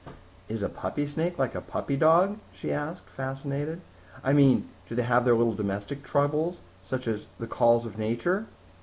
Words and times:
"Is 0.49 0.63
a 0.63 0.67
puppy 0.67 1.05
snake 1.05 1.37
like 1.37 1.53
a 1.53 1.61
puppy 1.61 1.95
dog?" 1.95 2.39
she 2.51 2.71
asked, 2.73 3.03
fascinated. 3.07 3.81
"I 4.23 4.33
mean, 4.33 4.67
do 4.89 4.95
they 4.95 5.03
have 5.03 5.25
their 5.25 5.35
little 5.35 5.53
domestic 5.53 6.01
troubles, 6.03 6.61
such 6.83 7.07
as 7.07 7.27
the 7.39 7.45
calls 7.45 7.85
of 7.85 7.99
nature?" 7.99 8.47